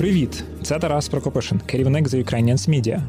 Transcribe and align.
Привіт! 0.00 0.44
Це 0.62 0.78
Тарас 0.78 1.08
Прокопишин, 1.08 1.60
керівник 1.66 2.08
The 2.08 2.24
Ukrainians 2.24 2.70
Media. 2.70 3.00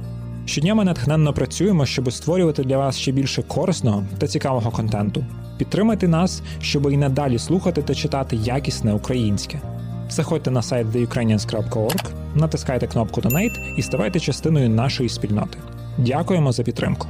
Щодня 0.45 0.75
ми 0.75 0.83
натхненно 0.83 1.33
працюємо, 1.33 1.85
щоб 1.85 2.11
створювати 2.11 2.63
для 2.63 2.77
вас 2.77 2.97
ще 2.97 3.11
більше 3.11 3.43
корисного 3.43 4.03
та 4.17 4.27
цікавого 4.27 4.71
контенту. 4.71 5.25
Підтримайте 5.57 6.07
нас, 6.07 6.43
щоб 6.61 6.91
і 6.91 6.97
надалі 6.97 7.39
слухати 7.39 7.81
та 7.81 7.95
читати 7.95 8.35
якісне 8.35 8.93
українське. 8.93 9.61
Заходьте 10.09 10.51
на 10.51 10.61
сайт 10.61 10.87
theukrainians.org, 10.87 12.09
натискайте 12.35 12.87
кнопку 12.87 13.21
Donate 13.21 13.75
і 13.77 13.81
ставайте 13.81 14.19
частиною 14.19 14.69
нашої 14.69 15.09
спільноти. 15.09 15.57
Дякуємо 15.97 16.51
за 16.51 16.63
підтримку. 16.63 17.07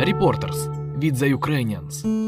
Reporters 0.00 0.98
від 0.98 1.16
The 1.16 1.38
Ukrainians. 1.38 2.22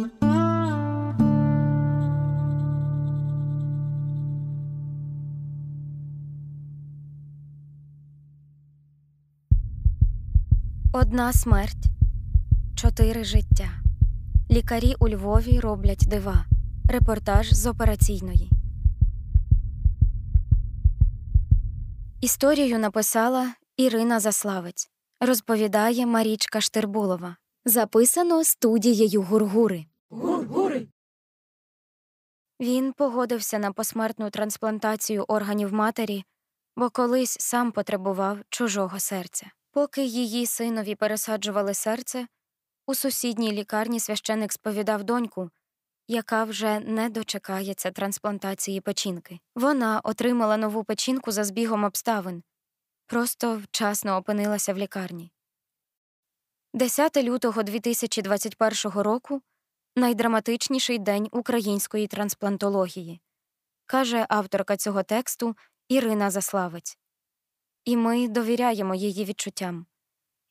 Одна 10.97 11.33
смерть, 11.33 11.85
чотири 12.77 13.25
життя. 13.25 13.69
Лікарі 14.51 14.95
у 15.01 15.09
Львові 15.09 15.61
роблять 15.61 16.05
дива. 16.07 16.45
Репортаж 16.89 17.53
з 17.53 17.67
операційної. 17.67 18.51
Історію 22.21 22.79
написала 22.79 23.55
Ірина 23.77 24.21
Заславець. 24.21 24.91
Розповідає 25.21 26.07
Марічка 26.07 26.61
Штирбулова. 26.61 27.37
Записано 27.65 28.45
студією 28.45 29.23
Гургури. 29.23 29.85
Гур-гури! 30.11 30.87
Він 32.61 32.93
погодився 32.93 33.59
на 33.59 33.73
посмертну 33.73 34.31
трансплантацію 34.31 35.25
органів 35.29 35.73
матері, 35.73 36.25
бо 36.77 36.91
колись 36.91 37.37
сам 37.41 37.73
потребував 37.73 38.39
чужого 38.51 39.01
серця. 39.01 39.47
Поки 39.75 40.05
її 40.05 40.47
синові 40.47 40.95
пересаджували 40.95 41.75
серце, 41.75 42.27
у 42.87 42.95
сусідній 42.95 43.53
лікарні 43.53 44.01
священик 44.01 44.53
сповідав 44.53 45.05
доньку, 45.05 45.51
яка 46.09 46.45
вже 46.45 46.81
не 46.81 47.09
дочекається 47.09 47.91
трансплантації 47.91 48.81
печінки. 48.81 49.39
Вона 49.55 50.01
отримала 50.05 50.57
нову 50.57 50.85
печінку 50.85 51.33
за 51.33 51.45
збігом 51.45 51.85
обставин, 51.85 52.43
просто 53.07 53.57
вчасно 53.57 54.17
опинилася 54.17 54.75
в 54.75 54.79
лікарні. 54.79 55.31
10 56.75 57.17
лютого 57.17 57.63
2021 57.63 59.03
року 59.03 59.43
найдраматичніший 59.97 60.99
день 60.99 61.29
української 61.33 62.07
трансплантології, 62.07 63.21
каже 63.87 64.27
авторка 64.29 64.77
цього 64.77 65.03
тексту 65.03 65.57
Ірина 65.89 66.31
Заславець. 66.31 66.99
І 67.85 67.97
ми 67.97 68.29
довіряємо 68.29 68.95
її 68.95 69.25
відчуттям. 69.25 69.87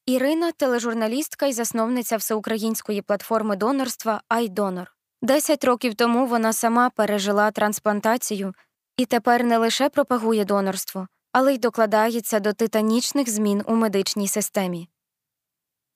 Ірина 0.06 0.52
тележурналістка 0.52 1.46
і 1.46 1.54
засновниця 1.54 2.18
всеукраїнської 2.18 3.02
платформи 3.02 3.56
донорства 3.56 4.22
iDonor. 4.30 4.86
Десять 5.22 5.64
років 5.64 5.96
тому 5.96 6.26
вона 6.26 6.54
сама 6.54 6.90
пережила 6.90 7.52
трансплантацію 7.52 8.54
і 8.98 9.06
тепер 9.06 9.44
не 9.44 9.58
лише 9.58 9.90
пропагує 9.90 10.46
донорство, 10.46 11.08
але 11.32 11.54
й 11.54 11.58
докладається 11.58 12.40
до 12.40 12.54
титанічних 12.54 13.30
змін 13.30 13.64
у 13.68 13.76
медичній 13.76 14.28
системі. 14.28 14.90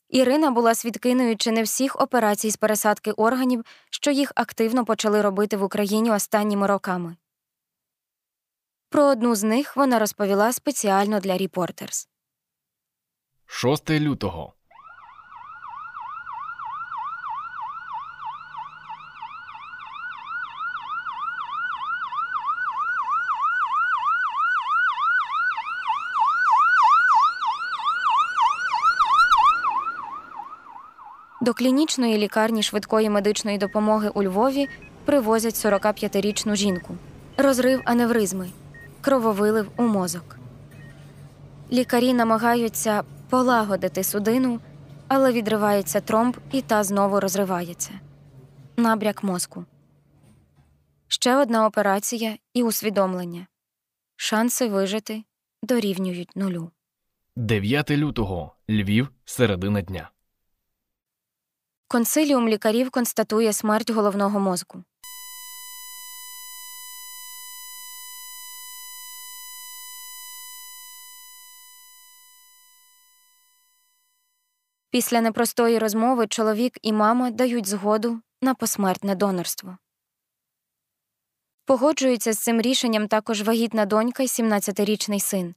Ірина 0.09 0.51
була 0.51 0.75
свідкиною 0.75 1.37
чи 1.37 1.51
не 1.51 1.63
всіх 1.63 2.01
операцій 2.01 2.51
з 2.51 2.57
пересадки 2.57 3.11
органів, 3.11 3.63
що 3.89 4.11
їх 4.11 4.31
активно 4.35 4.85
почали 4.85 5.21
робити 5.21 5.57
в 5.57 5.63
Україні 5.63 6.11
останніми 6.11 6.67
роками. 6.67 7.15
Про 8.89 9.03
одну 9.03 9.35
з 9.35 9.43
них 9.43 9.77
вона 9.77 9.99
розповіла 9.99 10.53
спеціально 10.53 11.19
для 11.19 11.37
Reporters. 11.37 12.07
6 13.45 13.89
лютого. 13.89 14.53
До 31.41 31.53
клінічної 31.53 32.17
лікарні 32.17 32.63
швидкої 32.63 33.09
медичної 33.09 33.57
допомоги 33.57 34.09
у 34.13 34.23
Львові 34.23 34.67
привозять 35.05 35.53
45-річну 35.65 36.55
жінку. 36.55 36.95
Розрив 37.37 37.81
аневризми, 37.85 38.49
крововилив 39.07 39.71
у 39.77 39.83
мозок. 39.83 40.37
Лікарі 41.71 42.13
намагаються 42.13 43.03
полагодити 43.29 44.03
судину, 44.03 44.59
але 45.07 45.31
відривається 45.31 46.01
тромб 46.01 46.37
і 46.51 46.61
та 46.61 46.83
знову 46.83 47.19
розривається. 47.19 47.99
Набряк 48.77 49.23
мозку. 49.23 49.65
Ще 51.07 51.35
одна 51.37 51.65
операція 51.65 52.37
і 52.53 52.63
усвідомлення. 52.63 53.47
Шанси 54.15 54.69
вижити 54.69 55.23
дорівнюють 55.63 56.35
нулю. 56.35 56.71
9 57.35 57.91
лютого. 57.91 58.55
Львів. 58.69 59.09
Середина 59.25 59.81
дня. 59.81 60.11
Консиліум 61.87 62.47
лікарів 62.47 62.89
констатує 62.89 63.53
смерть 63.53 63.91
головного 63.91 64.39
мозку. 64.39 64.83
Після 74.89 75.21
непростої 75.21 75.79
розмови 75.79 76.27
чоловік 76.27 76.77
і 76.81 76.93
мама 76.93 77.31
дають 77.31 77.67
згоду 77.67 78.21
на 78.41 78.53
посмертне 78.53 79.15
донорство. 79.15 79.77
Погоджуються 81.65 82.33
з 82.33 82.39
цим 82.39 82.61
рішенням 82.61 83.07
також 83.07 83.41
вагітна 83.41 83.85
донька 83.85 84.23
і 84.23 84.25
17-річний 84.25 85.19
син. 85.19 85.55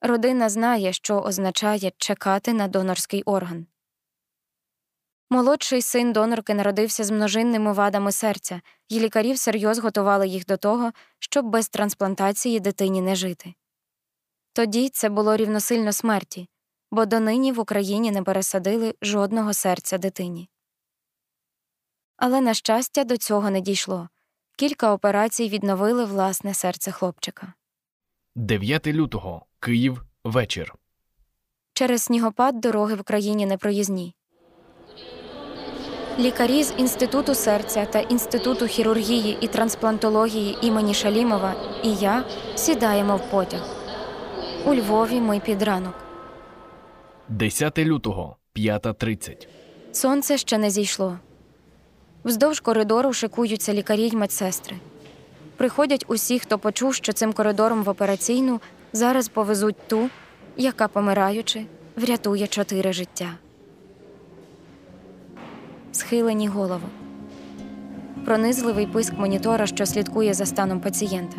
Родина 0.00 0.48
знає, 0.48 0.92
що 0.92 1.20
означає 1.20 1.92
чекати 1.96 2.52
на 2.52 2.68
донорський 2.68 3.22
орган. 3.22 3.66
Молодший 5.30 5.82
син 5.82 6.12
донорки 6.12 6.54
народився 6.54 7.04
з 7.04 7.10
множинними 7.10 7.72
вадами 7.72 8.12
серця, 8.12 8.60
і 8.88 9.00
лікарі 9.00 9.32
всерйоз 9.32 9.78
готували 9.78 10.28
їх 10.28 10.46
до 10.46 10.56
того, 10.56 10.92
щоб 11.18 11.46
без 11.46 11.68
трансплантації 11.68 12.60
дитині 12.60 13.00
не 13.00 13.16
жити. 13.16 13.54
Тоді 14.52 14.88
це 14.88 15.08
було 15.08 15.36
рівносильно 15.36 15.92
смерті, 15.92 16.48
бо 16.90 17.06
донині 17.06 17.52
в 17.52 17.60
Україні 17.60 18.10
не 18.10 18.22
пересадили 18.22 18.94
жодного 19.02 19.54
серця 19.54 19.98
дитині. 19.98 20.48
Але, 22.16 22.40
на 22.40 22.54
щастя, 22.54 23.04
до 23.04 23.16
цього 23.16 23.50
не 23.50 23.60
дійшло. 23.60 24.08
Кілька 24.58 24.92
операцій 24.92 25.48
відновили 25.48 26.04
власне 26.04 26.54
серце 26.54 26.92
хлопчика. 26.92 27.52
9 28.34 28.86
лютого. 28.86 29.46
Київ. 29.60 30.02
Вечір. 30.24 30.74
Через 31.72 32.02
снігопад 32.02 32.60
дороги 32.60 32.94
в 32.94 33.02
країні 33.02 33.46
непроїзні. 33.46 34.14
Лікарі 36.18 36.64
з 36.64 36.74
Інституту 36.76 37.34
серця 37.34 37.84
та 37.84 37.98
Інституту 38.00 38.66
хірургії 38.66 39.38
і 39.40 39.48
трансплантології 39.48 40.58
імені 40.62 40.94
Шалімова 40.94 41.54
і 41.84 41.94
я 41.94 42.24
сідаємо 42.54 43.16
в 43.16 43.30
потяг. 43.30 43.68
У 44.64 44.74
Львові 44.74 45.20
ми 45.20 45.40
під 45.40 45.62
ранок. 45.62 46.05
10 47.28 47.78
лютого. 47.78 48.36
5.30. 48.56 49.46
Сонце 49.92 50.38
ще 50.38 50.58
не 50.58 50.70
зійшло. 50.70 51.18
Вздовж 52.24 52.60
коридору 52.60 53.12
шикуються 53.12 53.74
лікарі 53.74 54.06
й 54.06 54.12
медсестри. 54.12 54.76
Приходять 55.56 56.04
усі, 56.08 56.38
хто 56.38 56.58
почув, 56.58 56.94
що 56.94 57.12
цим 57.12 57.32
коридором 57.32 57.82
в 57.82 57.88
операційну 57.88 58.60
зараз 58.92 59.28
повезуть 59.28 59.76
ту, 59.88 60.08
яка, 60.56 60.88
помираючи, 60.88 61.66
врятує 61.96 62.46
чотири 62.46 62.92
життя. 62.92 63.28
Схилені 65.92 66.48
голови. 66.48 66.88
Пронизливий 68.24 68.86
писк 68.86 69.12
монітора, 69.12 69.66
що 69.66 69.86
слідкує 69.86 70.34
за 70.34 70.46
станом 70.46 70.80
пацієнта. 70.80 71.36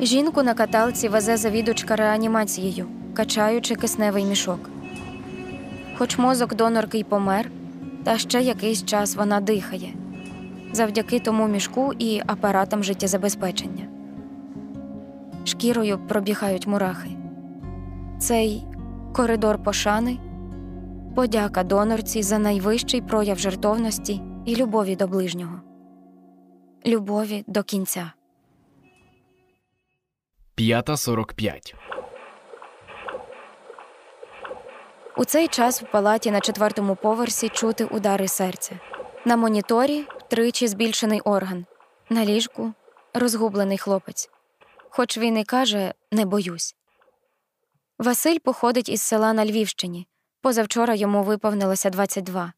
Жінку 0.00 0.42
на 0.42 0.54
каталці 0.54 1.08
везе 1.08 1.36
завідувачка 1.36 1.96
реанімацією, 1.96 2.88
качаючи 3.14 3.74
кисневий 3.74 4.24
мішок. 4.24 4.70
Хоч 5.98 6.18
мозок 6.18 6.54
донорки 6.54 6.98
й 6.98 7.04
помер, 7.04 7.50
та 8.04 8.18
ще 8.18 8.40
якийсь 8.40 8.84
час 8.84 9.16
вона 9.16 9.40
дихає 9.40 9.92
завдяки 10.72 11.20
тому 11.20 11.48
мішку 11.48 11.92
і 11.98 12.22
апаратам 12.26 12.84
життєзабезпечення. 12.84 13.88
Шкірою 15.44 15.98
пробігають 16.08 16.66
мурахи. 16.66 17.10
Цей 18.18 18.64
коридор 19.14 19.62
пошани, 19.62 20.18
подяка 21.14 21.64
донорці 21.64 22.22
за 22.22 22.38
найвищий 22.38 23.00
прояв 23.00 23.38
жертовності 23.38 24.22
і 24.44 24.56
любові 24.56 24.96
до 24.96 25.06
ближнього. 25.08 25.60
любові 26.86 27.44
до 27.46 27.62
кінця. 27.62 28.12
5.45. 30.58 31.74
У 35.18 35.24
цей 35.24 35.48
час 35.48 35.82
в 35.82 35.90
палаті 35.90 36.30
на 36.30 36.40
четвертому 36.40 36.96
поверсі 36.96 37.48
чути 37.48 37.84
удари 37.84 38.28
серця. 38.28 38.80
На 39.24 39.36
моніторі 39.36 40.06
тричі 40.28 40.68
збільшений 40.68 41.20
орган, 41.20 41.66
на 42.10 42.24
ліжку 42.24 42.72
розгублений 43.14 43.78
хлопець. 43.78 44.30
Хоч 44.90 45.18
він 45.18 45.38
і 45.38 45.44
каже 45.44 45.94
не 46.12 46.24
боюсь. 46.24 46.74
Василь 47.98 48.38
походить 48.38 48.88
із 48.88 49.02
села 49.02 49.32
на 49.32 49.46
Львівщині. 49.46 50.06
Позавчора 50.40 50.94
йому 50.94 51.22
виповнилося 51.22 51.90
22. 51.90 52.52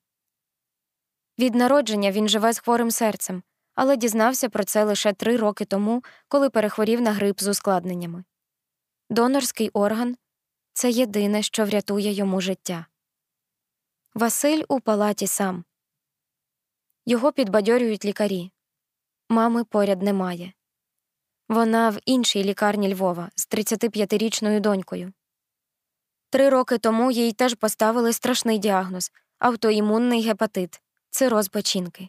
Від 1.39 1.55
народження 1.55 2.11
він 2.11 2.29
живе 2.29 2.53
з 2.53 2.59
хворим 2.59 2.91
серцем, 2.91 3.43
але 3.75 3.97
дізнався 3.97 4.49
про 4.49 4.65
це 4.65 4.85
лише 4.85 5.13
три 5.13 5.37
роки 5.37 5.65
тому, 5.65 6.03
коли 6.29 6.51
перехворів 6.51 7.01
на 7.01 7.13
грип 7.13 7.41
з 7.41 7.49
ускладненнями. 7.49 8.25
Донорський 9.11 9.69
орган 9.69 10.17
це 10.73 10.91
єдине, 10.91 11.43
що 11.43 11.65
врятує 11.65 12.13
йому 12.13 12.41
життя. 12.41 12.87
Василь 14.15 14.63
у 14.69 14.81
палаті 14.81 15.27
сам. 15.27 15.65
Його 17.07 17.33
підбадьорюють 17.33 18.05
лікарі. 18.05 18.51
Мами 19.29 19.65
поряд 19.65 20.03
немає. 20.03 20.53
Вона 21.49 21.91
в 21.91 21.99
іншій 22.05 22.45
лікарні 22.45 22.95
Львова 22.95 23.31
з 23.35 23.49
35-річною 23.49 24.61
донькою. 24.61 25.13
Три 26.31 26.49
роки 26.49 26.79
тому 26.79 27.11
їй 27.11 27.33
теж 27.33 27.55
поставили 27.55 28.13
страшний 28.13 28.59
діагноз 28.59 29.13
автоімунний 29.39 30.23
гепатит, 30.23 30.81
цироз 31.11 31.49
печінки. 31.49 32.09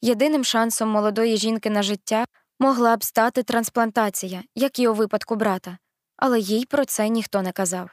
Єдиним 0.00 0.44
шансом 0.44 0.88
молодої 0.88 1.36
жінки 1.36 1.70
на 1.70 1.82
життя 1.82 2.24
могла 2.58 2.96
б 2.96 3.04
стати 3.04 3.42
трансплантація, 3.42 4.42
як 4.54 4.78
і 4.78 4.88
у 4.88 4.94
випадку 4.94 5.36
брата, 5.36 5.78
але 6.18 6.40
їй 6.40 6.64
про 6.64 6.84
це 6.84 7.08
ніхто 7.08 7.42
не 7.42 7.52
казав. 7.52 7.90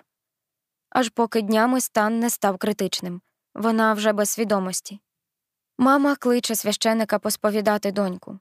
Аж 0.89 1.09
поки 1.09 1.41
днями 1.41 1.81
стан 1.81 2.19
не 2.19 2.29
став 2.29 2.57
критичним 2.57 3.21
вона 3.55 3.93
вже 3.93 4.13
без 4.13 4.29
свідомості. 4.29 4.99
Мама 5.77 6.15
кличе 6.15 6.55
священика 6.55 7.19
посповідати 7.19 7.91
доньку. 7.91 8.39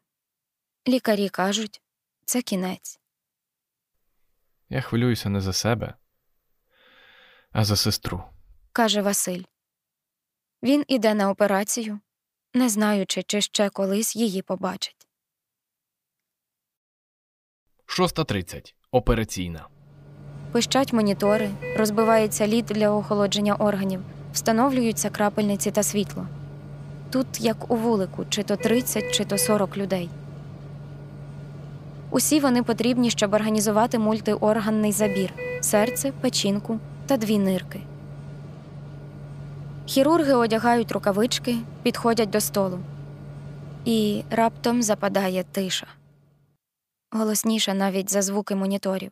Лікарі 0.89 1.29
кажуть 1.29 1.83
це 2.25 2.43
кінець. 2.43 3.01
Я 4.69 4.81
хвилююся 4.81 5.29
не 5.29 5.41
за 5.41 5.53
себе, 5.53 5.95
а 7.53 7.65
за 7.65 7.77
сестру. 7.77 8.25
каже 8.73 9.03
Василь. 9.03 9.43
Він 10.63 10.85
іде 10.89 11.15
на 11.15 11.31
операцію, 11.31 12.01
не 12.55 12.69
знаючи, 12.69 13.23
чи 13.23 13.41
ще 13.41 13.69
колись 13.71 14.17
її 14.17 14.43
побачить. 14.43 15.09
6.30. 17.87 18.75
Операційна. 18.91 19.69
Пищать 20.55 20.93
монітори, 20.93 21.51
розбивається 21.77 22.47
лід 22.47 22.65
для 22.65 22.91
охолодження 22.91 23.55
органів, 23.55 24.01
встановлюються 24.33 25.11
крапельниці 25.11 25.71
та 25.71 25.83
світло. 25.83 26.27
Тут, 27.11 27.27
як 27.41 27.71
у 27.71 27.77
вулику, 27.77 28.25
чи 28.29 28.43
то 28.43 28.57
30, 28.57 29.13
чи 29.13 29.25
то 29.25 29.39
40 29.39 29.77
людей. 29.77 30.11
Усі 32.11 32.41
вони 32.41 32.63
потрібні, 32.63 33.11
щоб 33.11 33.35
організувати 33.35 33.99
мультиорганний 33.99 34.93
забір 34.93 35.33
серце, 35.61 36.13
печінку 36.21 36.79
та 37.07 37.17
дві 37.17 37.39
нирки. 37.39 37.81
Хірурги 39.87 40.35
одягають 40.35 40.93
рукавички, 40.93 41.57
підходять 41.83 42.31
до 42.31 42.41
столу. 42.41 42.79
І 43.85 44.23
раптом 44.31 44.83
западає 44.83 45.45
тиша. 45.53 45.87
Голосніша 47.11 47.75
навіть 47.75 48.13
за 48.13 48.23
звуки 48.23 48.55
моніторів. 48.55 49.11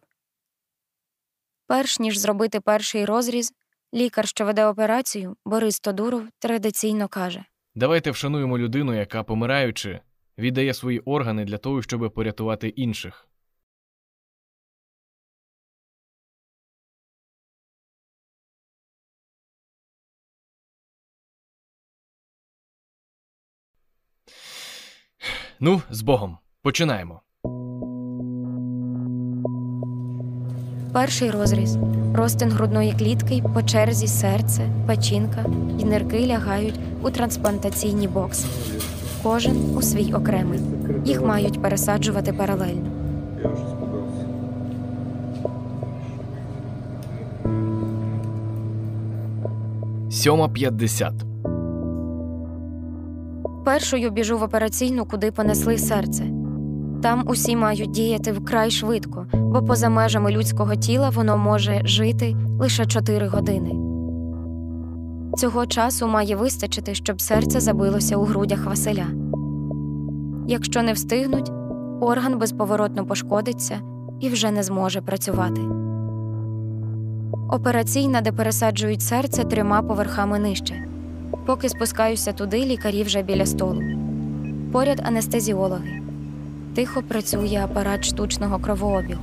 Перш 1.73 1.99
ніж 1.99 2.19
зробити 2.19 2.61
перший 2.61 3.05
розріз, 3.05 3.53
лікар, 3.95 4.29
що 4.29 4.45
веде 4.45 4.67
операцію, 4.67 5.37
Борис 5.45 5.81
Тодуров, 5.81 6.23
традиційно 6.39 7.09
каже: 7.09 7.45
Давайте 7.75 8.11
вшануємо 8.11 8.59
людину, 8.59 8.95
яка, 8.95 9.23
помираючи, 9.23 10.01
віддає 10.39 10.75
свої 10.75 10.99
органи 10.99 11.45
для 11.45 11.59
того, 11.59 11.83
щоб 11.83 12.13
порятувати 12.15 12.69
інших. 12.69 13.29
Ну, 25.61 25.83
з 25.91 26.03
Богом. 26.03 26.39
Починаємо. 26.63 27.23
Перший 30.93 31.31
розріз, 31.31 31.79
розтин 32.15 32.51
грудної 32.51 32.93
клітки, 32.93 33.43
по 33.55 33.63
черзі 33.63 34.07
серце, 34.07 34.63
печінка 34.87 35.45
і 35.79 35.85
нирки 35.85 36.27
лягають 36.27 36.81
у 37.03 37.11
трансплантаційні 37.11 38.09
бокси. 38.09 38.47
Кожен 39.23 39.77
у 39.77 39.83
свій 39.83 40.13
окремий. 40.13 40.61
Їх 41.05 41.23
мають 41.23 41.63
пересаджувати 41.63 42.33
паралельно. 42.33 42.87
Сьома 50.11 50.49
п'ятдесят. 50.49 51.15
Першою 53.65 54.11
біжу 54.11 54.39
в 54.39 54.43
операційну, 54.43 55.05
куди 55.05 55.31
понесли 55.33 55.79
серце. 55.79 56.42
Там 57.03 57.25
усі 57.27 57.57
мають 57.57 57.91
діяти 57.91 58.33
вкрай 58.33 58.71
швидко, 58.71 59.27
бо 59.33 59.63
поза 59.63 59.89
межами 59.89 60.31
людського 60.31 60.75
тіла 60.75 61.09
воно 61.09 61.39
може 61.39 61.81
жити 61.85 62.37
лише 62.59 62.87
4 62.87 63.27
години. 63.27 63.75
Цього 65.37 65.67
часу 65.67 66.07
має 66.07 66.37
вистачити, 66.37 66.95
щоб 66.95 67.21
серце 67.21 67.61
забилося 67.61 68.17
у 68.17 68.25
грудях 68.25 68.67
Василя. 68.67 69.07
Якщо 70.47 70.83
не 70.83 70.93
встигнуть, 70.93 71.53
орган 72.01 72.39
безповоротно 72.39 73.07
пошкодиться 73.07 73.81
і 74.21 74.29
вже 74.29 74.51
не 74.51 74.63
зможе 74.63 75.01
працювати. 75.01 75.61
Операційна, 77.51 78.21
де 78.21 78.33
пересаджують 78.33 79.03
серце 79.03 79.45
трьома 79.45 79.83
поверхами 79.83 80.39
нижче. 80.39 80.85
Поки 81.47 81.69
спускаюся 81.69 82.33
туди, 82.33 82.65
лікарі 82.65 83.03
вже 83.03 83.23
біля 83.23 83.47
столу. 83.47 83.83
Поряд 84.73 85.03
анестезіологи. 85.05 86.02
Тихо 86.75 87.03
працює 87.03 87.61
апарат 87.65 88.05
штучного 88.05 88.59
кровообігу. 88.59 89.21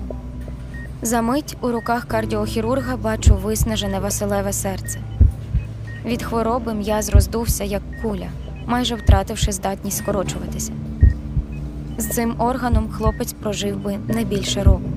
Замить 1.01 1.57
у 1.61 1.67
руках 1.67 2.05
кардіохірурга 2.05 2.97
бачу 2.97 3.35
виснажене 3.35 3.99
Василеве 3.99 4.53
серце. 4.53 4.99
Від 6.05 6.23
хвороби 6.23 6.73
м'яз 6.73 7.09
роздувся, 7.09 7.63
як 7.63 7.81
куля, 8.01 8.27
майже 8.65 8.95
втративши 8.95 9.51
здатність 9.51 9.97
скорочуватися. 9.97 10.73
З 11.97 12.09
цим 12.09 12.35
органом 12.37 12.89
хлопець 12.89 13.33
прожив 13.33 13.77
би 13.83 13.97
не 14.07 14.23
більше 14.23 14.63
року. 14.63 14.89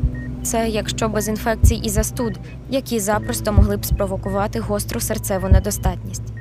Це 0.43 0.69
якщо 0.69 1.09
без 1.09 1.29
інфекцій 1.29 1.75
і 1.75 1.89
застуд, 1.89 2.39
які 2.71 3.01
запросто 3.01 3.53
могли 3.53 3.77
б 3.77 3.85
спровокувати 3.85 4.61
гостру 4.61 5.01
серцеву 5.01 5.49
недостатність. 5.49 6.33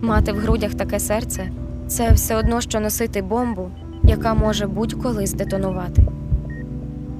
Мати 0.00 0.32
в 0.32 0.36
грудях 0.36 0.74
таке 0.74 1.00
серце 1.00 1.50
це 1.88 2.12
все 2.12 2.36
одно, 2.36 2.60
що 2.60 2.80
носити 2.80 3.22
бомбу, 3.22 3.70
яка 4.06 4.34
може 4.34 4.66
будь-коли 4.66 5.26
здетонувати. 5.26 6.06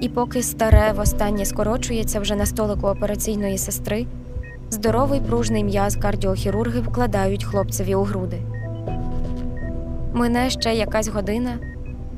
І 0.00 0.08
поки 0.08 0.42
старе 0.42 0.92
востаннє 0.92 1.44
скорочується 1.44 2.20
вже 2.20 2.36
на 2.36 2.46
столику 2.46 2.86
операційної 2.86 3.58
сестри, 3.58 4.06
здоровий 4.70 5.20
пружний 5.20 5.64
м'яз 5.64 5.96
кардіохірурги 5.96 6.80
вкладають 6.80 7.44
хлопцеві 7.44 7.94
у 7.94 8.02
груди. 8.02 8.38
Мине 10.12 10.50
ще 10.50 10.74
якась 10.74 11.08
година, 11.08 11.58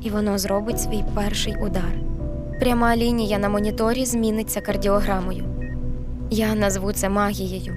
і 0.01 0.09
воно 0.09 0.37
зробить 0.37 0.81
свій 0.81 1.03
перший 1.15 1.55
удар. 1.55 1.93
Пряма 2.59 2.95
лінія 2.95 3.39
на 3.39 3.49
моніторі 3.49 4.05
зміниться 4.05 4.61
кардіограмою. 4.61 5.45
Я 6.29 6.55
назву 6.55 6.91
це 6.91 7.09
магією, 7.09 7.73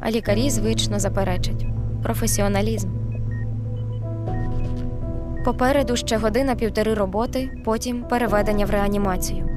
а 0.00 0.10
лікарі 0.10 0.50
звично 0.50 0.98
заперечать 0.98 1.66
професіоналізм. 2.02 2.95
Попереду 5.46 5.96
ще 5.96 6.16
година 6.16 6.54
півтори 6.54 6.94
роботи, 6.94 7.50
потім 7.64 8.02
переведення 8.02 8.66
в 8.66 8.70
реанімацію. 8.70 9.48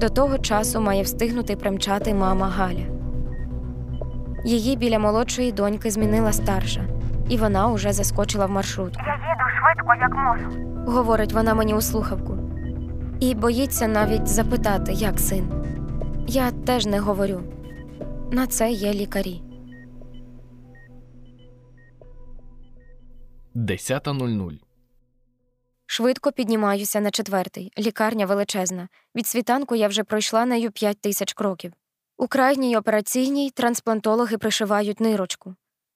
До 0.00 0.08
того 0.08 0.38
часу 0.38 0.80
має 0.80 1.02
встигнути 1.02 1.56
примчати 1.56 2.14
мама 2.14 2.48
Галя. 2.48 2.86
Її 4.44 4.76
біля 4.76 4.98
молодшої 4.98 5.52
доньки 5.52 5.90
змінила 5.90 6.32
старша, 6.32 6.84
і 7.28 7.36
вона 7.36 7.68
уже 7.68 7.92
заскочила 7.92 8.46
в 8.46 8.50
маршрутку. 8.50 9.02
Я 9.06 9.12
їду 9.12 9.44
швидко, 9.58 9.94
як 9.94 10.14
можу. 10.14 10.66
Говорить 10.92 11.32
вона 11.32 11.54
мені 11.54 11.74
у 11.74 11.80
слухавку. 11.80 12.38
І 13.20 13.34
боїться 13.34 13.88
навіть 13.88 14.26
запитати, 14.26 14.92
як 14.92 15.18
син. 15.18 15.48
Я 16.26 16.50
теж 16.50 16.86
не 16.86 17.00
говорю. 17.00 17.40
На 18.30 18.46
це 18.46 18.70
є 18.70 18.92
лікарі. 18.92 19.42
10.00. 23.56 24.69
Швидко 25.92 26.32
піднімаюся 26.32 27.00
на 27.00 27.10
четвертий. 27.10 27.72
Лікарня 27.78 28.26
величезна. 28.26 28.88
Від 29.14 29.26
світанку 29.26 29.74
я 29.74 29.88
вже 29.88 30.04
пройшла 30.04 30.44
нею 30.44 30.70
п'ять 30.70 31.00
тисяч 31.00 31.32
кроків. 31.32 31.72
У 32.16 32.28
крайній 32.28 32.76
операційній 32.76 33.50
трансплантологи 33.50 34.38
пришивають 34.38 35.00
нирочку. 35.00 35.54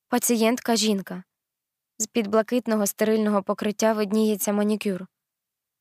Пацієнтка 0.09 0.77
жінка. 0.77 1.25
З 1.99 2.07
під 2.07 2.27
блакитного 2.27 2.87
стерильного 2.87 3.43
покриття 3.43 3.93
видніється 3.93 4.53
манікюр. 4.53 5.07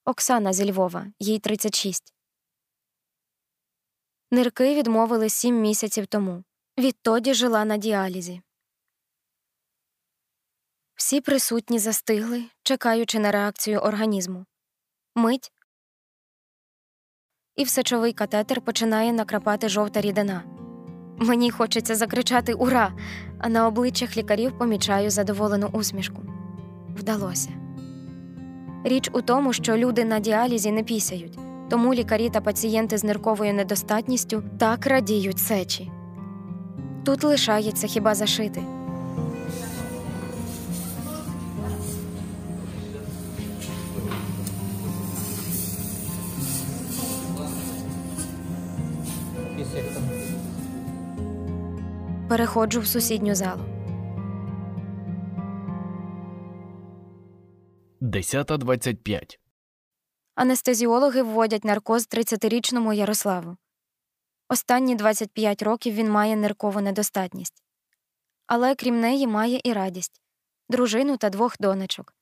Оксана 0.06 0.54
зі 0.54 0.72
Львова, 0.72 1.08
їй 1.20 1.40
36. 1.40 2.14
Нирки 4.32 4.76
відмовили 4.76 5.30
сім 5.30 5.62
місяців 5.62 6.08
тому. 6.08 6.44
Відтоді 6.80 7.34
жила 7.34 7.66
на 7.66 7.78
діалізі. 7.78 8.42
Всі 10.96 11.22
присутні 11.22 11.80
застигли, 11.80 12.44
чекаючи 12.64 13.20
на 13.20 13.32
реакцію 13.32 13.80
організму. 13.80 14.46
Мить. 15.16 15.52
І 17.56 17.64
в 17.64 17.70
сечовий 17.70 18.14
катетер 18.14 18.62
починає 18.62 19.14
накрапати 19.14 19.70
жовта 19.70 20.02
рідина. 20.02 20.44
Мені 21.18 21.52
хочеться 21.52 21.96
закричати 21.96 22.54
Ура! 22.54 22.94
А 23.40 23.50
на 23.50 23.68
обличчях 23.68 24.18
лікарів 24.18 24.58
помічаю 24.58 25.10
задоволену 25.10 25.68
усмішку. 25.74 26.24
Вдалося. 26.98 27.50
Річ 28.84 29.10
у 29.14 29.22
тому, 29.22 29.54
що 29.54 29.78
люди 29.78 30.06
на 30.06 30.20
діалізі 30.20 30.72
не 30.72 30.84
пісяють, 30.84 31.40
тому 31.70 31.94
лікарі 31.94 32.30
та 32.30 32.42
пацієнти 32.42 32.98
з 32.98 33.04
нирковою 33.04 33.54
недостатністю 33.54 34.44
так 34.60 34.86
радіють 34.88 35.40
сечі. 35.40 35.92
Тут 37.06 37.24
лишається 37.24 37.88
хіба 37.88 38.16
зашити. 38.16 38.64
Переходжу 52.34 52.80
в 52.80 52.88
сусідню 52.88 53.36
залу. 53.36 53.64
10.25. 58.02 59.38
Анестезіологи 60.36 61.22
вводять 61.22 61.64
наркоз 61.64 62.08
30-річному 62.08 62.94
Ярославу. 62.94 63.58
Останні 64.50 64.96
25 64.96 65.62
років 65.62 65.94
він 65.94 66.10
має 66.10 66.36
ниркову 66.36 66.82
недостатність. 66.82 67.64
Але 68.48 68.76
крім 68.76 69.00
неї 69.00 69.28
має 69.28 69.62
і 69.64 69.74
радість 69.74 70.22
дружину 70.70 71.18
та 71.18 71.30
двох 71.30 71.56
донечок. 71.60 72.16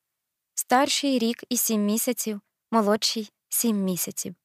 Старший 0.54 1.20
рік 1.20 1.44
і 1.50 1.58
сім 1.58 1.86
місяців, 1.86 2.42
молодший 2.72 3.32
сім 3.50 3.78
місяців. 3.78 4.36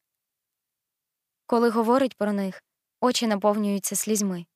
Коли 1.46 1.70
говорить 1.70 2.16
про 2.16 2.32
них, 2.32 2.62
очі 3.00 3.26
наповнюються 3.26 3.96
слізьми. 3.96 4.46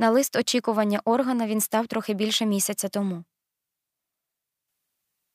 На 0.00 0.10
лист 0.10 0.36
очікування 0.36 1.00
органа 1.04 1.46
він 1.46 1.60
став 1.60 1.86
трохи 1.86 2.14
більше 2.14 2.46
місяця 2.46 2.88
тому. 2.88 3.24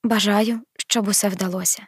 Бажаю, 0.03 0.61
щоб 0.77 1.07
усе 1.07 1.29
вдалося. 1.29 1.87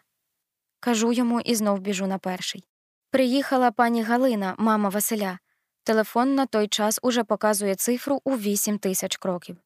Кажу 0.80 1.12
йому 1.12 1.42
і 1.42 1.56
знов 1.56 1.80
біжу 1.80 2.08
на 2.08 2.18
перший. 2.18 2.64
Приїхала 3.10 3.72
пані 3.72 4.04
Галина, 4.04 4.56
мама 4.58 4.90
Василя. 4.90 5.40
Телефон 5.84 6.36
на 6.36 6.46
той 6.46 6.68
час 6.68 7.00
уже 7.02 7.24
показує 7.24 7.76
цифру 7.76 8.22
у 8.24 8.38
8 8.38 8.80
тисяч 8.80 9.18
кроків. 9.18 9.58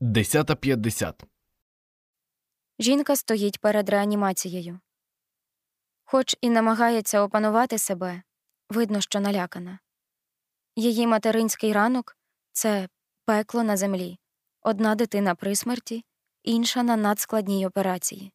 10.50. 0.00 1.24
Жінка 2.78 3.16
стоїть 3.16 3.60
перед 3.60 3.88
реанімацією. 3.88 4.80
Хоч 6.04 6.36
і 6.40 6.50
намагається 6.50 7.22
опанувати 7.22 7.78
себе, 7.78 8.22
видно, 8.70 9.00
що 9.00 9.20
налякана. 9.20 9.78
Її 10.76 11.06
материнський 11.06 11.72
ранок 11.72 12.16
це 12.52 12.88
пекло 13.24 13.62
на 13.62 13.76
землі, 13.76 14.18
одна 14.62 14.94
дитина 14.94 15.34
при 15.34 15.56
смерті, 15.56 16.04
інша 16.42 16.82
на 16.82 16.96
надскладній 16.96 17.66
операції. 17.66 18.32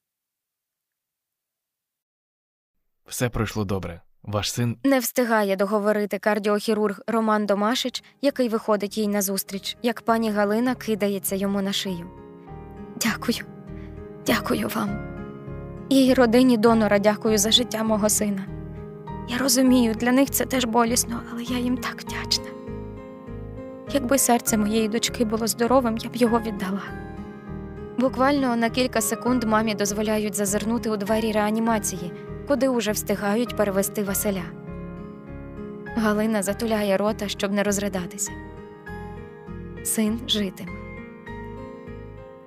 Все 3.05 3.29
пройшло 3.29 3.65
добре. 3.65 4.01
Ваш 4.23 4.53
син 4.53 4.77
Не 4.83 4.99
встигає 4.99 5.55
договорити 5.55 6.19
кардіохірург 6.19 6.99
Роман 7.07 7.45
Домашич, 7.45 8.03
який 8.21 8.49
виходить 8.49 8.97
їй 8.97 9.07
назустріч, 9.07 9.77
як 9.81 10.01
пані 10.01 10.31
Галина 10.31 10.75
кидається 10.75 11.35
йому 11.35 11.61
на 11.61 11.73
шию. 11.73 12.09
Дякую, 13.01 13.45
дякую 14.25 14.67
вам. 14.67 15.07
І 15.89 16.13
родині 16.13 16.57
донора 16.57 16.99
дякую 16.99 17.37
за 17.37 17.51
життя 17.51 17.83
мого 17.83 18.09
сина. 18.09 18.60
Я 19.27 19.37
розумію, 19.37 19.93
для 19.93 20.11
них 20.11 20.29
це 20.29 20.45
теж 20.45 20.65
болісно, 20.65 21.21
але 21.31 21.43
я 21.43 21.57
їм 21.57 21.77
так 21.77 22.01
вдячна. 22.01 22.45
Якби 23.93 24.17
серце 24.17 24.57
моєї 24.57 24.87
дочки 24.87 25.25
було 25.25 25.47
здоровим, 25.47 25.97
я 25.97 26.09
б 26.09 26.15
його 26.15 26.39
віддала. 26.39 26.81
Буквально 27.97 28.55
на 28.55 28.69
кілька 28.69 29.01
секунд 29.01 29.43
мамі 29.43 29.75
дозволяють 29.75 30.35
зазирнути 30.35 30.89
у 30.89 30.97
двері 30.97 31.31
реанімації, 31.31 32.11
куди 32.47 32.67
уже 32.67 32.91
встигають 32.91 33.57
перевести 33.57 34.03
Василя. 34.03 34.43
Галина 35.95 36.43
затуляє 36.43 36.97
рота, 36.97 37.27
щоб 37.27 37.51
не 37.51 37.63
розридатися. 37.63 38.31
Син 39.83 40.19
житиме. 40.27 40.71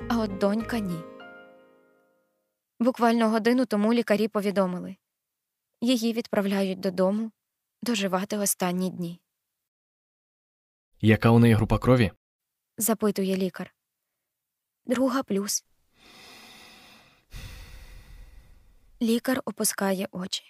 А 0.08 0.18
от 0.18 0.38
донька 0.38 0.78
ні. 0.78 0.98
Буквально 2.80 3.28
годину 3.28 3.64
тому 3.66 3.92
лікарі 3.92 4.28
повідомили 4.28 4.96
її 5.84 6.12
відправляють 6.12 6.80
додому 6.80 7.30
доживати 7.82 8.38
останні 8.38 8.90
дні. 8.90 9.20
яка 11.00 11.30
у 11.30 11.38
неї 11.38 11.54
група 11.54 11.78
крові? 11.78 12.12
запитує 12.78 13.36
лікар. 13.36 13.74
Друга 14.86 15.22
плюс. 15.22 15.64
Лікар 19.02 19.42
опускає 19.44 20.08
очі. 20.12 20.44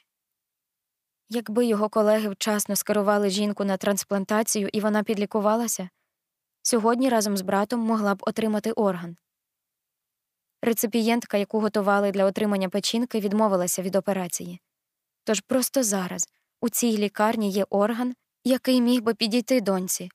Якби 1.29 1.67
його 1.67 1.89
колеги 1.89 2.29
вчасно 2.29 2.77
скерували 2.77 3.31
жінку 3.31 3.65
на 3.65 3.77
трансплантацію 3.77 4.69
і 4.73 4.81
вона 4.81 5.03
підлікувалася, 5.03 5.89
сьогодні 6.63 7.09
разом 7.09 7.37
з 7.37 7.43
братом 7.43 7.81
могла 7.81 8.15
б 8.15 8.23
отримати 8.27 8.73
орган. 8.73 9.17
Реципієнтка, 10.63 11.37
яку 11.37 11.61
готували 11.61 12.11
для 12.11 12.25
отримання 12.25 12.69
печінки, 12.69 13.21
відмовилася 13.21 13.83
від 13.83 13.97
операції. 13.97 14.61
Тож 15.25 15.41
просто 15.41 15.83
зараз 15.83 16.29
у 16.61 16.69
цій 16.69 16.99
лікарні 16.99 17.51
є 17.51 17.65
орган, 17.71 18.15
який 18.45 18.81
міг 18.81 19.03
би 19.03 19.15
підійти 19.15 19.61
доньці, 19.61 20.11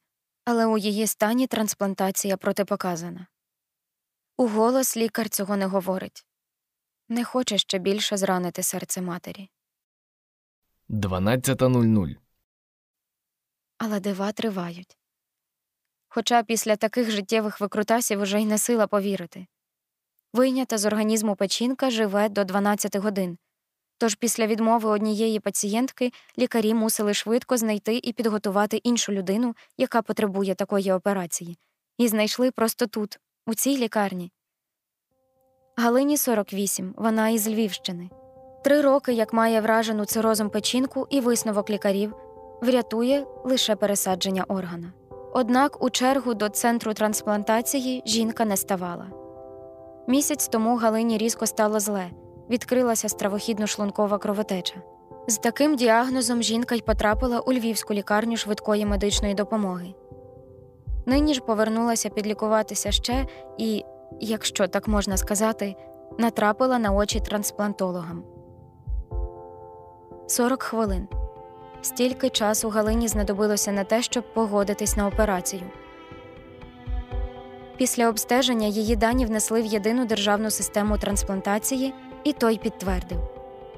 але 0.46 0.66
у 0.66 0.78
її 0.78 1.08
стані 1.08 1.48
трансплантація 1.48 2.38
протипоказана. 2.38 3.28
Уголос 4.38 4.98
лікар 4.98 5.30
цього 5.30 5.58
не 5.58 5.66
говорить 5.66 6.26
не 7.10 7.24
хоче 7.24 7.58
ще 7.58 7.78
більше 7.80 8.18
зранити 8.18 8.64
серце 8.64 9.02
матері. 9.02 9.50
12.00. 10.90 12.16
Але 13.78 14.00
дива 14.00 14.32
тривають. 14.32 14.98
Хоча 16.08 16.44
після 16.44 16.76
таких 16.76 17.12
життєвих 17.12 17.62
викрутасів 17.62 18.22
уже 18.22 18.42
й 18.42 18.46
не 18.46 18.58
сила 18.58 18.88
повірити. 18.88 19.48
Вийнята 20.34 20.78
з 20.78 20.86
організму 20.86 21.36
печінка 21.36 21.90
живе 21.90 22.30
до 22.30 22.44
12 22.44 22.96
годин, 22.96 23.38
тож 24.00 24.16
після 24.16 24.48
відмови 24.48 24.90
однієї 24.90 25.40
пацієнтки 25.40 26.12
лікарі 26.38 26.74
мусили 26.74 27.14
швидко 27.14 27.58
знайти 27.58 28.00
і 28.04 28.14
підготувати 28.14 28.78
іншу 28.78 29.12
людину, 29.12 29.56
яка 29.78 30.02
потребує 30.02 30.56
такої 30.56 30.92
операції, 30.92 31.58
і 31.98 32.08
знайшли 32.08 32.52
просто 32.52 32.88
тут, 32.88 33.20
у 33.48 33.54
цій 33.54 33.78
лікарні. 33.78 34.32
Галині 35.78 36.18
48, 36.18 36.94
вона 36.98 37.30
із 37.30 37.48
Львівщини. 37.48 38.10
Три 38.64 38.82
роки, 38.82 39.14
як 39.14 39.34
має 39.34 39.62
вражену 39.62 40.06
цирозом 40.06 40.50
печінку, 40.50 41.08
і 41.10 41.20
висновок 41.20 41.70
лікарів 41.70 42.14
врятує 42.62 43.26
лише 43.44 43.76
пересадження 43.76 44.44
органа. 44.48 44.94
Однак 45.34 45.84
у 45.84 45.90
чергу 45.90 46.34
до 46.34 46.50
центру 46.50 46.94
трансплантації 46.94 48.04
жінка 48.06 48.46
не 48.46 48.58
ставала. 48.58 49.08
Місяць 50.08 50.48
тому 50.48 50.76
Галині 50.76 51.18
різко 51.18 51.46
стало 51.46 51.80
зле, 51.80 52.10
відкрилася 52.50 53.08
стравохідно-шлункова 53.08 54.20
кровотеча. 54.20 54.76
З 55.28 55.38
таким 55.38 55.76
діагнозом 55.76 56.44
жінка 56.44 56.76
й 56.76 56.82
потрапила 56.82 57.40
у 57.40 57.54
львівську 57.54 57.94
лікарню 57.94 58.38
швидкої 58.38 58.86
медичної 58.86 59.34
допомоги. 59.34 59.94
Нині 61.06 61.34
ж 61.34 61.42
повернулася 61.42 62.10
підлікуватися 62.10 62.92
ще 62.92 63.28
і, 63.58 63.84
якщо 64.20 64.68
так 64.68 64.88
можна 64.88 65.18
сказати, 65.18 65.76
натрапила 66.18 66.80
на 66.80 66.92
очі 66.92 67.20
трансплантологам. 67.20 68.24
40 70.28 70.64
хвилин. 70.64 71.08
Стільки 71.82 72.30
часу 72.30 72.70
Галині 72.70 73.08
знадобилося 73.08 73.72
на 73.72 73.84
те, 73.84 74.02
щоб 74.02 74.34
погодитись 74.34 74.98
на 74.98 75.08
операцію. 75.08 75.62
Після 77.78 78.10
обстеження 78.10 78.68
її 78.68 78.96
дані 78.96 79.26
внесли 79.26 79.62
в 79.62 79.66
єдину 79.66 80.06
державну 80.06 80.52
систему 80.52 80.98
трансплантації 80.98 81.94
І 82.24 82.34
той 82.34 82.58
підтвердив 82.58 83.20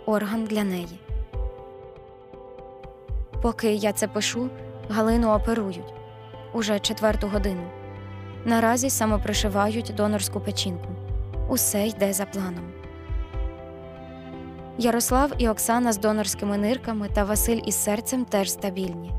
орган 0.06 0.44
для 0.44 0.64
неї. 0.64 1.00
Поки 3.42 3.74
я 3.74 3.94
це 3.94 4.08
пишу, 4.08 4.50
Галину 4.90 5.32
оперують 5.32 5.94
уже 6.54 6.80
четверту 6.80 7.28
годину. 7.28 7.64
Наразі 8.46 8.90
самопришивають 8.90 9.94
донорську 9.98 10.40
печінку. 10.40 10.88
Усе 11.50 11.88
йде 11.88 12.14
за 12.14 12.26
планом. 12.26 12.72
Ярослав 14.78 15.32
і 15.38 15.50
Оксана 15.50 15.94
з 15.94 15.98
донорськими 15.98 16.58
нирками 16.58 17.10
та 17.14 17.24
Василь 17.24 17.62
із 17.66 17.84
серцем 17.84 18.26
теж 18.26 18.52
стабільні. 18.52 19.12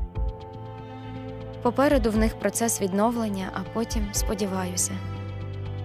Попереду 1.61 2.11
в 2.11 2.17
них 2.17 2.39
процес 2.39 2.81
відновлення, 2.81 3.49
а 3.53 3.59
потім, 3.73 4.09
сподіваюся, 4.11 4.91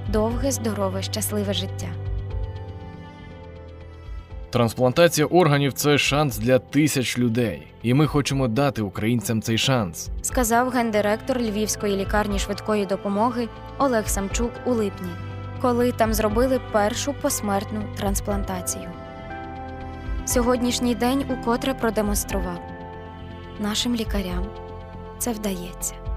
довге, 0.08 0.50
здорове, 0.50 1.02
щасливе 1.02 1.52
життя. 1.52 2.07
Трансплантація 4.50 5.26
органів 5.26 5.72
це 5.72 5.98
шанс 5.98 6.38
для 6.38 6.58
тисяч 6.58 7.18
людей, 7.18 7.66
і 7.82 7.94
ми 7.94 8.06
хочемо 8.06 8.48
дати 8.48 8.82
українцям 8.82 9.42
цей 9.42 9.58
шанс. 9.58 10.08
сказав 10.22 10.70
гендиректор 10.70 11.40
Львівської 11.40 11.96
лікарні 11.96 12.38
швидкої 12.38 12.86
допомоги 12.86 13.48
Олег 13.78 14.08
Самчук 14.08 14.50
у 14.66 14.70
липні, 14.70 15.08
коли 15.60 15.92
там 15.92 16.14
зробили 16.14 16.60
першу 16.72 17.14
посмертну 17.14 17.82
трансплантацію. 17.96 18.90
Сьогоднішній 20.24 20.94
день 20.94 21.24
укотре 21.30 21.74
продемонстрував 21.74 22.60
нашим 23.60 23.94
лікарям 23.94 24.46
це 25.18 25.32
вдається. 25.32 26.07